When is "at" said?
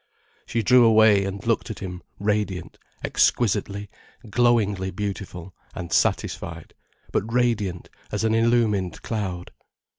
1.69-1.77